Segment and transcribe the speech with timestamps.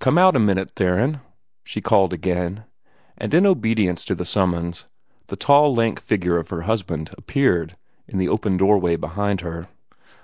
[0.00, 1.20] "Come out a minute, Theron!"
[1.62, 2.64] she called again;
[3.16, 4.86] and in obedience to the summons
[5.28, 7.76] the tall lank figure of her husband appeared
[8.08, 9.68] in the open doorway behind her.